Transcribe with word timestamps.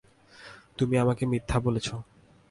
তুমি 0.77 0.95
আমাকে 0.97 1.23
মিথ্যা 1.25 1.57
বলেছ। 1.59 1.87